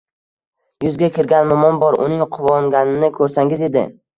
[0.85, 1.99] Yuzga kirgan momom bor.
[2.07, 3.89] Uning quvonganini ko‘rsangiz edi…